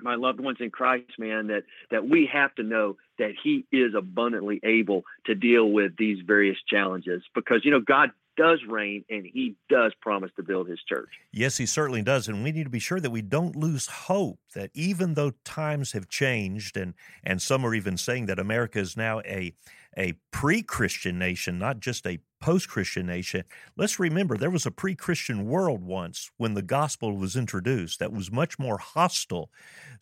my 0.00 0.14
loved 0.14 0.40
ones 0.40 0.58
in 0.60 0.70
Christ, 0.70 1.18
man, 1.18 1.48
that 1.48 1.64
that 1.90 2.08
we 2.08 2.28
have 2.32 2.54
to 2.56 2.62
know 2.62 2.96
that 3.18 3.32
He 3.42 3.66
is 3.72 3.94
abundantly 3.96 4.60
able 4.62 5.04
to 5.26 5.34
deal 5.34 5.70
with 5.70 5.96
these 5.96 6.18
various 6.26 6.58
challenges 6.68 7.22
because 7.34 7.64
you 7.64 7.70
know 7.70 7.80
God 7.80 8.10
does 8.38 8.60
reign 8.68 9.04
and 9.10 9.26
he 9.26 9.56
does 9.68 9.92
promise 10.00 10.30
to 10.36 10.42
build 10.44 10.68
his 10.68 10.78
church. 10.88 11.08
Yes, 11.32 11.56
he 11.56 11.66
certainly 11.66 12.02
does. 12.02 12.28
And 12.28 12.44
we 12.44 12.52
need 12.52 12.64
to 12.64 12.70
be 12.70 12.78
sure 12.78 13.00
that 13.00 13.10
we 13.10 13.20
don't 13.20 13.56
lose 13.56 13.88
hope 13.88 14.38
that 14.54 14.70
even 14.74 15.14
though 15.14 15.32
times 15.44 15.92
have 15.92 16.08
changed 16.08 16.76
and, 16.76 16.94
and 17.24 17.40
some 17.40 17.64
are 17.64 17.74
even 17.74 17.96
saying 17.96 18.26
that 18.26 18.38
America 18.38 18.78
is 18.78 18.96
now 18.96 19.20
a, 19.20 19.52
a 19.96 20.14
pre 20.30 20.62
Christian 20.62 21.18
nation, 21.18 21.58
not 21.58 21.80
just 21.80 22.06
a 22.06 22.18
post 22.40 22.68
Christian 22.68 23.06
nation. 23.06 23.44
Let's 23.76 23.98
remember 23.98 24.36
there 24.36 24.50
was 24.50 24.66
a 24.66 24.70
pre 24.70 24.94
Christian 24.94 25.46
world 25.46 25.82
once 25.82 26.30
when 26.36 26.54
the 26.54 26.62
gospel 26.62 27.16
was 27.16 27.36
introduced 27.36 27.98
that 27.98 28.12
was 28.12 28.30
much 28.30 28.58
more 28.58 28.78
hostile 28.78 29.50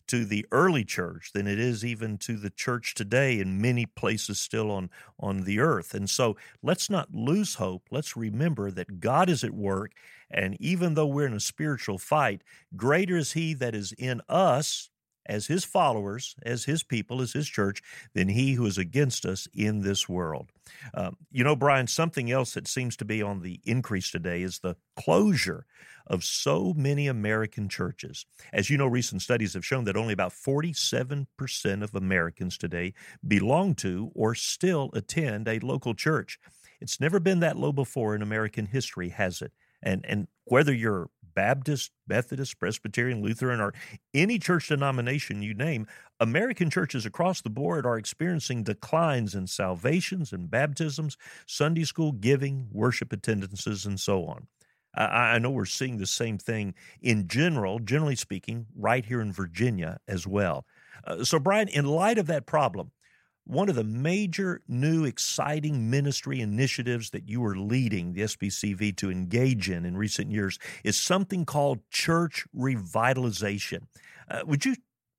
to 0.07 0.23
the 0.23 0.45
early 0.51 0.85
church 0.85 1.31
than 1.33 1.47
it 1.47 1.59
is 1.59 1.83
even 1.83 2.17
to 2.19 2.37
the 2.37 2.49
church 2.49 2.93
today 2.93 3.39
in 3.39 3.61
many 3.61 3.85
places 3.85 4.39
still 4.39 4.71
on, 4.71 4.89
on 5.19 5.41
the 5.41 5.59
earth. 5.59 5.93
And 5.93 6.09
so 6.09 6.37
let's 6.61 6.89
not 6.89 7.13
lose 7.13 7.55
hope. 7.55 7.83
Let's 7.91 8.15
remember 8.15 8.71
that 8.71 8.99
God 8.99 9.29
is 9.29 9.43
at 9.43 9.53
work. 9.53 9.91
And 10.29 10.57
even 10.59 10.93
though 10.93 11.07
we're 11.07 11.27
in 11.27 11.33
a 11.33 11.39
spiritual 11.39 11.97
fight, 11.97 12.43
greater 12.75 13.17
is 13.17 13.33
He 13.33 13.53
that 13.55 13.75
is 13.75 13.93
in 13.97 14.21
us 14.27 14.89
as 15.27 15.47
his 15.47 15.65
followers, 15.65 16.35
as 16.43 16.65
his 16.65 16.83
people, 16.83 17.21
as 17.21 17.33
his 17.33 17.47
church, 17.47 17.81
than 18.13 18.29
he 18.29 18.53
who 18.53 18.65
is 18.65 18.77
against 18.77 19.25
us 19.25 19.47
in 19.53 19.81
this 19.81 20.07
world. 20.07 20.51
Um, 20.93 21.17
you 21.31 21.43
know, 21.43 21.55
Brian, 21.55 21.87
something 21.87 22.31
else 22.31 22.53
that 22.53 22.67
seems 22.67 22.95
to 22.97 23.05
be 23.05 23.21
on 23.21 23.41
the 23.41 23.59
increase 23.63 24.09
today 24.09 24.41
is 24.41 24.59
the 24.59 24.75
closure 24.95 25.65
of 26.07 26.23
so 26.23 26.73
many 26.75 27.07
American 27.07 27.67
churches. 27.67 28.25
As 28.53 28.69
you 28.69 28.77
know, 28.77 28.87
recent 28.87 29.21
studies 29.21 29.53
have 29.53 29.65
shown 29.65 29.83
that 29.85 29.97
only 29.97 30.13
about 30.13 30.31
47% 30.31 31.83
of 31.83 31.95
Americans 31.95 32.57
today 32.57 32.93
belong 33.27 33.75
to 33.75 34.11
or 34.15 34.33
still 34.33 34.89
attend 34.93 35.47
a 35.47 35.59
local 35.59 35.93
church. 35.93 36.39
It's 36.79 36.99
never 36.99 37.19
been 37.19 37.39
that 37.41 37.57
low 37.57 37.71
before 37.71 38.15
in 38.15 38.21
American 38.21 38.67
history, 38.67 39.09
has 39.09 39.41
it? 39.41 39.51
And 39.81 40.05
and 40.05 40.27
whether 40.45 40.73
you're 40.73 41.09
Baptist, 41.37 41.91
Methodist, 42.07 42.59
Presbyterian, 42.59 43.21
Lutheran, 43.21 43.61
or 43.61 43.71
any 44.11 44.39
church 44.39 44.69
denomination 44.69 45.43
you 45.43 45.53
name, 45.53 45.85
American 46.19 46.71
churches 46.71 47.05
across 47.05 47.41
the 47.41 47.51
board 47.51 47.85
are 47.85 47.95
experiencing 47.95 48.63
declines 48.63 49.35
in 49.35 49.45
salvations 49.45 50.33
and 50.33 50.49
baptisms, 50.49 51.15
Sunday 51.45 51.83
school 51.83 52.11
giving, 52.11 52.69
worship 52.71 53.13
attendances, 53.13 53.85
and 53.85 53.99
so 53.99 54.25
on. 54.25 54.47
I, 54.95 55.35
I 55.35 55.37
know 55.37 55.51
we're 55.51 55.65
seeing 55.65 55.97
the 55.97 56.07
same 56.07 56.39
thing 56.39 56.73
in 57.03 57.27
general, 57.27 57.77
generally 57.77 58.15
speaking, 58.15 58.65
right 58.75 59.05
here 59.05 59.21
in 59.21 59.31
Virginia 59.31 59.99
as 60.07 60.25
well. 60.25 60.65
Uh, 61.05 61.23
so, 61.23 61.37
Brian, 61.37 61.67
in 61.67 61.85
light 61.85 62.17
of 62.17 62.25
that 62.27 62.47
problem, 62.47 62.91
one 63.47 63.69
of 63.69 63.75
the 63.75 63.83
major 63.83 64.61
new 64.67 65.05
exciting 65.05 65.89
ministry 65.89 66.41
initiatives 66.41 67.11
that 67.11 67.29
you 67.29 67.43
are 67.45 67.55
leading 67.55 68.13
the 68.13 68.21
SBCV 68.21 68.95
to 68.97 69.09
engage 69.09 69.69
in 69.69 69.85
in 69.85 69.95
recent 69.95 70.29
years 70.31 70.59
is 70.83 70.97
something 70.97 71.45
called 71.45 71.79
church 71.89 72.45
revitalization. 72.55 73.83
Uh, 74.29 74.41
would 74.45 74.65
you 74.65 74.75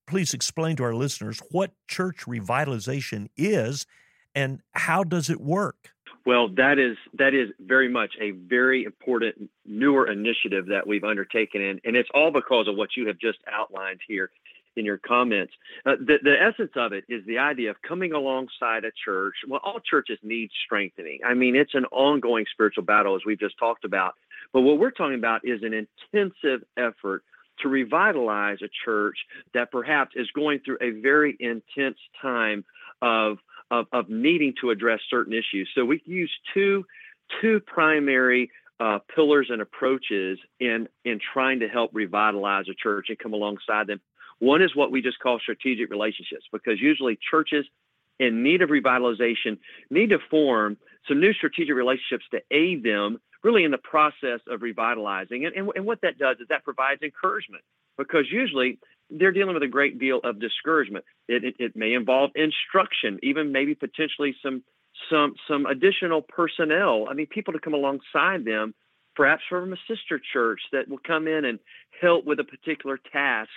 please 0.07 0.35
explain 0.35 0.77
to 0.77 0.85
our 0.85 0.95
listeners 0.95 1.41
what 1.51 1.73
church 1.89 2.27
revitalization 2.27 3.29
is 3.37 3.87
and 4.35 4.61
how 4.73 5.03
does 5.03 5.31
it 5.31 5.41
work? 5.41 5.91
Well, 6.27 6.49
that 6.57 6.79
is 6.79 6.99
that 7.15 7.33
is 7.33 7.49
very 7.59 7.89
much 7.89 8.13
a 8.21 8.33
very 8.33 8.85
important 8.85 9.51
newer 9.65 10.11
initiative 10.11 10.67
that 10.67 10.87
we've 10.87 11.05
undertaken, 11.05 11.63
and, 11.63 11.81
and 11.85 11.97
it's 11.97 12.09
all 12.13 12.31
because 12.31 12.69
of 12.69 12.77
what 12.77 12.91
you 12.99 13.07
have 13.07 13.19
just 13.19 13.39
outlined 13.51 14.01
here 14.07 14.31
in 14.79 14.85
your 14.85 14.99
comments. 14.99 15.53
Uh, 15.85 15.97
the, 16.01 16.17
the 16.23 16.37
essence 16.41 16.73
of 16.77 16.93
it 16.93 17.05
is 17.09 17.25
the 17.27 17.39
idea 17.39 17.71
of 17.71 17.77
coming 17.83 18.13
alongside 18.13 18.85
a 18.85 18.93
church. 19.05 19.35
Well, 19.47 19.61
all 19.63 19.81
churches 19.81 20.19
need 20.23 20.51
strengthening. 20.65 21.21
I 21.27 21.35
mean, 21.35 21.57
it's 21.57 21.75
an 21.75 21.85
ongoing 21.87 22.47
spiritual 22.53 22.85
battle, 22.85 23.17
as 23.17 23.23
we've 23.27 23.41
just 23.41 23.59
talked 23.59 23.85
about. 23.85 24.15
But 24.53 24.63
what 24.63 24.79
we're 24.79 24.91
talking 24.91 25.17
about 25.17 25.43
is 25.45 25.63
an 25.63 25.75
intensive 25.75 26.67
effort 26.77 27.23
to 27.61 27.69
revitalize 27.69 28.59
a 28.63 28.69
church 28.85 29.19
that 29.53 29.71
perhaps 29.73 30.13
is 30.15 30.31
going 30.31 30.61
through 30.61 30.79
a 30.81 30.91
very 30.91 31.37
intense 31.41 31.99
time 32.23 32.65
of, 33.03 33.39
of, 33.71 33.87
of 33.93 34.09
needing 34.09 34.55
to 34.61 34.71
address 34.71 35.01
certain 35.11 35.33
issues. 35.33 35.69
So 35.75 35.85
we 35.85 36.01
use 36.07 36.33
two 36.55 36.85
two 37.43 37.61
primary 37.61 38.51
uh, 38.81 39.01
pillars 39.15 39.49
and 39.51 39.61
approaches 39.61 40.39
in 40.61 40.89
in 41.05 41.21
trying 41.33 41.61
to 41.61 41.69
help 41.69 41.91
revitalize 41.93 42.67
a 42.71 42.75
church 42.75 43.07
and 43.09 43.19
come 43.19 43.33
alongside 43.33 43.87
them. 43.87 44.01
One 44.41 44.63
is 44.63 44.75
what 44.75 44.91
we 44.91 45.03
just 45.03 45.19
call 45.19 45.39
strategic 45.39 45.91
relationships, 45.91 46.45
because 46.53 46.81
usually 46.81 47.19
churches 47.31 47.67
in 48.19 48.43
need 48.43 48.63
of 48.63 48.71
revitalization 48.71 49.59
need 49.91 50.11
to 50.11 50.19
form 50.31 50.77
some 51.07 51.21
new 51.21 51.33
strategic 51.33 51.75
relationships 51.75 52.25
to 52.33 52.41
aid 52.51 52.83
them 52.83 53.19
really 53.45 53.65
in 53.65 53.71
the 53.71 53.79
process 53.79 54.41
of 54.49 54.63
revitalizing. 54.63 55.47
And, 55.47 55.55
and, 55.55 55.71
and 55.77 55.87
what 55.87 56.01
that 56.03 56.19
does 56.19 56.37
is 56.41 56.49
that 56.49 56.65
provides 56.65 57.03
encouragement, 57.03 57.63
because 57.97 58.27
usually 58.31 58.79
they're 59.11 59.33
dealing 59.33 59.55
with 59.55 59.63
a 59.63 59.69
great 59.69 59.99
deal 59.99 60.21
of 60.25 60.41
discouragement. 60.41 61.05
It, 61.29 61.45
it, 61.45 61.55
it 61.59 61.77
may 61.77 61.95
involve 61.95 62.31
instruction, 62.35 63.19
even 63.23 63.53
maybe 63.53 63.75
potentially 63.75 64.35
some 64.43 64.63
some 65.11 65.35
some 65.47 65.65
additional 65.67 66.23
personnel. 66.23 67.07
I 67.09 67.15
mean, 67.15 67.27
people 67.27 67.53
to 67.53 67.61
come 67.61 67.75
alongside 67.75 68.45
them, 68.45 68.75
perhaps 69.15 69.43
from 69.49 69.73
a 69.73 69.77
sister 69.87 70.21
church 70.33 70.61
that 70.73 70.89
will 70.89 70.99
come 70.99 71.29
in 71.29 71.45
and 71.45 71.61
help 72.01 72.25
with 72.25 72.41
a 72.41 72.45
particular 72.45 72.99
task 73.13 73.51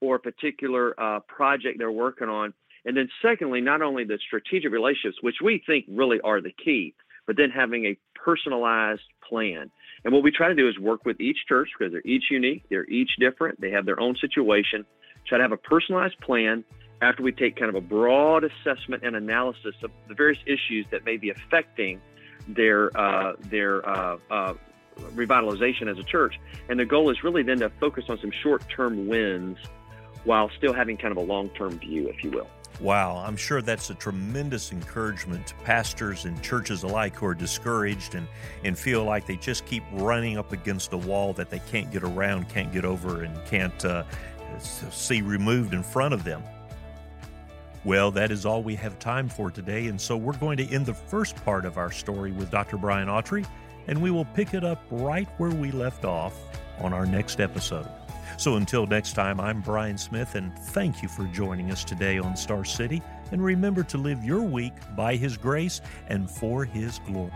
or 0.00 0.16
a 0.16 0.20
particular 0.20 0.98
uh, 1.00 1.20
project 1.20 1.78
they're 1.78 1.90
working 1.90 2.28
on. 2.28 2.52
And 2.84 2.96
then, 2.96 3.08
secondly, 3.20 3.60
not 3.60 3.82
only 3.82 4.04
the 4.04 4.18
strategic 4.24 4.70
relationships, 4.70 5.18
which 5.20 5.36
we 5.42 5.62
think 5.66 5.86
really 5.88 6.20
are 6.20 6.40
the 6.40 6.52
key, 6.52 6.94
but 7.26 7.36
then 7.36 7.50
having 7.50 7.84
a 7.84 7.96
personalized 8.14 9.02
plan. 9.28 9.70
And 10.04 10.12
what 10.14 10.22
we 10.22 10.30
try 10.30 10.48
to 10.48 10.54
do 10.54 10.68
is 10.68 10.78
work 10.78 11.04
with 11.04 11.20
each 11.20 11.38
church 11.48 11.68
because 11.76 11.92
they're 11.92 12.02
each 12.04 12.24
unique, 12.30 12.64
they're 12.70 12.88
each 12.88 13.10
different, 13.18 13.60
they 13.60 13.70
have 13.72 13.86
their 13.86 13.98
own 13.98 14.16
situation. 14.16 14.84
Try 15.26 15.38
to 15.38 15.44
have 15.44 15.52
a 15.52 15.56
personalized 15.56 16.20
plan 16.20 16.64
after 17.02 17.22
we 17.22 17.32
take 17.32 17.56
kind 17.56 17.68
of 17.68 17.74
a 17.74 17.80
broad 17.80 18.44
assessment 18.44 19.02
and 19.04 19.16
analysis 19.16 19.74
of 19.82 19.90
the 20.08 20.14
various 20.14 20.38
issues 20.46 20.86
that 20.90 21.04
may 21.04 21.16
be 21.16 21.30
affecting 21.30 22.00
their 22.48 22.96
uh, 22.96 23.32
their 23.50 23.86
uh, 23.88 24.18
uh, 24.30 24.54
revitalization 25.14 25.90
as 25.90 25.98
a 25.98 26.04
church. 26.04 26.38
And 26.68 26.78
the 26.78 26.84
goal 26.84 27.10
is 27.10 27.22
really 27.24 27.42
then 27.42 27.58
to 27.58 27.70
focus 27.80 28.04
on 28.08 28.18
some 28.20 28.30
short-term 28.30 29.08
wins 29.08 29.58
while 30.26 30.50
still 30.58 30.74
having 30.74 30.96
kind 30.96 31.12
of 31.12 31.16
a 31.16 31.26
long 31.26 31.48
term 31.50 31.78
view, 31.78 32.08
if 32.08 32.22
you 32.22 32.30
will. 32.30 32.48
Wow, 32.80 33.22
I'm 33.26 33.38
sure 33.38 33.62
that's 33.62 33.88
a 33.88 33.94
tremendous 33.94 34.70
encouragement 34.70 35.46
to 35.46 35.54
pastors 35.56 36.26
and 36.26 36.42
churches 36.42 36.82
alike 36.82 37.16
who 37.16 37.24
are 37.24 37.34
discouraged 37.34 38.14
and, 38.14 38.28
and 38.64 38.78
feel 38.78 39.02
like 39.02 39.26
they 39.26 39.36
just 39.36 39.64
keep 39.64 39.82
running 39.92 40.36
up 40.36 40.52
against 40.52 40.92
a 40.92 40.98
wall 40.98 41.32
that 41.34 41.48
they 41.48 41.60
can't 41.60 41.90
get 41.90 42.02
around, 42.02 42.50
can't 42.50 42.72
get 42.72 42.84
over, 42.84 43.22
and 43.22 43.34
can't 43.46 43.82
uh, 43.86 44.04
see 44.58 45.22
removed 45.22 45.72
in 45.72 45.82
front 45.82 46.12
of 46.12 46.22
them. 46.22 46.42
Well, 47.82 48.10
that 48.10 48.30
is 48.30 48.44
all 48.44 48.62
we 48.62 48.74
have 48.74 48.98
time 48.98 49.28
for 49.28 49.50
today, 49.50 49.86
and 49.86 49.98
so 49.98 50.16
we're 50.16 50.36
going 50.36 50.58
to 50.58 50.66
end 50.66 50.84
the 50.84 50.94
first 50.94 51.36
part 51.44 51.64
of 51.64 51.78
our 51.78 51.92
story 51.92 52.32
with 52.32 52.50
Dr. 52.50 52.76
Brian 52.76 53.08
Autry, 53.08 53.46
and 53.86 54.02
we 54.02 54.10
will 54.10 54.24
pick 54.24 54.52
it 54.52 54.64
up 54.64 54.84
right 54.90 55.28
where 55.38 55.50
we 55.50 55.70
left 55.70 56.04
off 56.04 56.34
on 56.80 56.92
our 56.92 57.06
next 57.06 57.40
episode. 57.40 57.88
So 58.38 58.56
until 58.56 58.86
next 58.86 59.14
time, 59.14 59.40
I'm 59.40 59.60
Bryan 59.60 59.96
Smith, 59.96 60.34
and 60.34 60.56
thank 60.58 61.02
you 61.02 61.08
for 61.08 61.24
joining 61.28 61.70
us 61.70 61.84
today 61.84 62.18
on 62.18 62.36
Star 62.36 62.64
City. 62.64 63.02
And 63.32 63.42
remember 63.42 63.82
to 63.84 63.98
live 63.98 64.24
your 64.24 64.42
week 64.42 64.74
by 64.94 65.16
His 65.16 65.36
grace 65.36 65.80
and 66.08 66.30
for 66.30 66.64
His 66.64 67.00
glory. 67.06 67.32